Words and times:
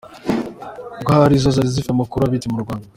Rw 1.01 1.07
ari 1.17 1.41
zo 1.43 1.49
zari 1.55 1.69
zifite 1.73 1.91
amakuru 1.93 2.21
abitse 2.23 2.47
mu 2.49 2.63
Rwanda. 2.63 2.85